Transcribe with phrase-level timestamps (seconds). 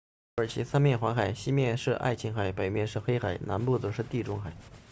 [0.35, 4.51] 土耳其三面环海西面是爱琴海北面是黑海南面则是地中海